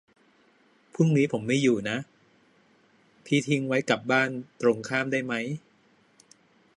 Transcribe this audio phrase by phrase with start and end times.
[0.93, 1.97] พรุ่งนี้ผมไม่อยู่นะ
[3.25, 4.29] พี่ทิ้งไว้กับบ้าน
[4.61, 5.33] ตรงข้ามได้ไหม